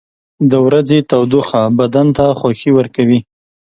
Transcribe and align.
•د 0.51 0.53
ورځې 0.67 0.99
تودوخه 1.09 1.61
بدن 1.79 2.07
ته 2.17 2.25
خوښي 2.39 2.71
ورکوي. 2.77 3.19